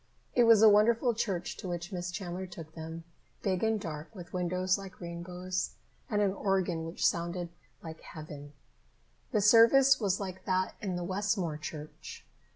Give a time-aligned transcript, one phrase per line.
[0.33, 3.03] It was a wonderful church to which Miss Chandler took them,
[3.43, 5.75] big and dark, with windows like rainbows,
[6.09, 7.49] and an organ which sounded
[7.83, 8.53] like heaven.
[9.31, 12.25] The service was like that in the Westmore church.